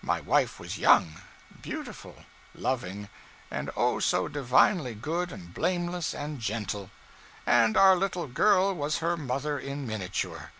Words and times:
My 0.00 0.18
wife 0.18 0.58
was 0.58 0.78
young, 0.78 1.16
beautiful, 1.60 2.24
loving, 2.54 3.10
and 3.50 3.70
oh, 3.76 3.98
so 4.00 4.28
divinely 4.28 4.94
good 4.94 5.30
and 5.30 5.52
blameless 5.52 6.14
and 6.14 6.40
gentle! 6.40 6.88
And 7.46 7.76
our 7.76 7.94
little 7.94 8.26
girl 8.26 8.74
was 8.74 9.00
her 9.04 9.18
mother 9.18 9.58
in 9.58 9.86
miniature. 9.86 10.52